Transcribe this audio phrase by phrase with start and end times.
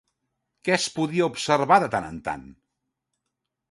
[0.67, 2.51] Què es podia observar de tant en tant?